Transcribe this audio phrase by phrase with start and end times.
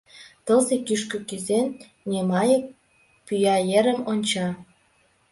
[0.45, 1.67] Тылзе кӱшкӧ кӱзен,
[2.09, 2.63] Немайык
[3.25, 4.47] пӱя-ерым онча.